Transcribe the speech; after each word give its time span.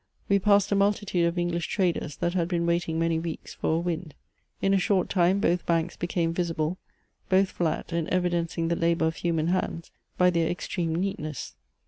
We 0.27 0.39
passed 0.39 0.71
a 0.71 0.75
multitude 0.75 1.27
of 1.27 1.37
English 1.37 1.67
traders 1.67 2.15
that 2.15 2.33
had 2.33 2.47
been 2.47 2.65
waiting 2.65 2.97
many 2.97 3.19
weeks 3.19 3.53
for 3.53 3.75
a 3.75 3.79
wind. 3.79 4.15
In 4.59 4.73
a 4.73 4.79
short 4.79 5.09
time 5.09 5.39
both 5.39 5.67
banks 5.67 5.95
became 5.95 6.33
visible, 6.33 6.79
both 7.29 7.49
flat 7.51 7.91
and 7.91 8.07
evidencing 8.09 8.69
the 8.69 8.75
labour 8.75 9.05
of 9.05 9.17
human 9.17 9.49
hands 9.49 9.91
by 10.17 10.31
their 10.31 10.49
extreme 10.49 10.95
neatness. 10.95 11.53